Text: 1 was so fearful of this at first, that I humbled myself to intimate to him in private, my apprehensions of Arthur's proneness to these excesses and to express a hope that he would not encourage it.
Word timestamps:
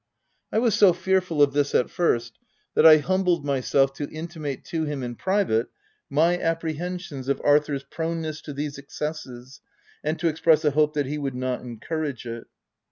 1 0.49 0.63
was 0.63 0.73
so 0.73 0.93
fearful 0.93 1.43
of 1.43 1.53
this 1.53 1.75
at 1.75 1.87
first, 1.87 2.39
that 2.73 2.87
I 2.87 2.97
humbled 2.97 3.45
myself 3.45 3.93
to 3.97 4.09
intimate 4.09 4.65
to 4.65 4.85
him 4.85 5.03
in 5.03 5.13
private, 5.13 5.67
my 6.09 6.39
apprehensions 6.39 7.27
of 7.27 7.39
Arthur's 7.43 7.83
proneness 7.83 8.41
to 8.41 8.53
these 8.53 8.79
excesses 8.79 9.61
and 10.03 10.17
to 10.17 10.27
express 10.27 10.65
a 10.65 10.71
hope 10.71 10.95
that 10.95 11.05
he 11.05 11.19
would 11.19 11.35
not 11.35 11.61
encourage 11.61 12.25
it. 12.25 12.47